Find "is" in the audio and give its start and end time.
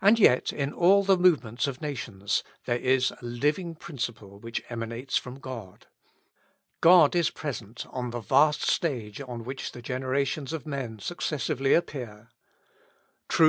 2.78-3.10, 7.14-7.28